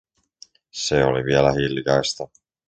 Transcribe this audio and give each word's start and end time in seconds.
Se 0.71 1.03
oli 1.03 1.23
vielä 1.25 1.51
hiljaista. 1.51 2.27